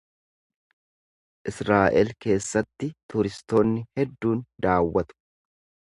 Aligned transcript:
Israa’el 1.51 2.09
keessatti 2.25 2.89
turistoonni 3.15 3.87
hedduun 4.01 4.45
daawwatu. 4.69 5.19